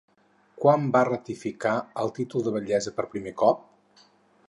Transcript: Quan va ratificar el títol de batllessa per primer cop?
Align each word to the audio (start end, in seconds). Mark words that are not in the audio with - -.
Quan 0.63 0.87
va 0.95 1.03
ratificar 1.09 1.75
el 2.05 2.11
títol 2.17 2.49
de 2.49 2.57
batllessa 2.59 2.97
per 2.99 3.09
primer 3.15 3.39
cop? 3.45 4.07